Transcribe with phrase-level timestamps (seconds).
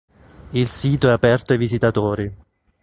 [0.53, 2.35] Il sito è aperto ai visitatori.